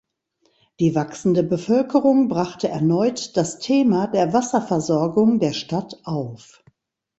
Die 0.79 0.95
wachsende 0.95 1.43
Bevölkerung 1.43 2.27
brachte 2.27 2.67
erneut 2.69 3.37
das 3.37 3.59
Thema 3.59 4.07
der 4.07 4.33
Wasserversorgung 4.33 5.37
der 5.37 5.53
Stadt 5.53 5.99
auf. 6.05 6.63